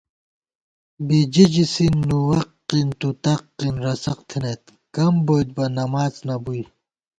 [1.07, 1.75] بججس،
[2.07, 2.47] نوَق،
[2.99, 3.45] تُتق،
[3.83, 4.63] رسق تھنَئیت
[4.95, 6.63] کم بُوئیتبہ نماڅ نہ بُوئی